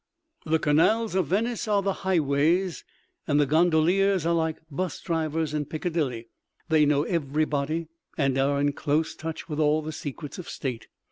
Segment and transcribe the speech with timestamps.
[0.47, 2.83] The canals of Venice are the highways,
[3.27, 7.85] and the gondoliers are like 'bus drivers in Piccadilly—they know everybody
[8.17, 10.87] and are in close touch with all the Secrets of State.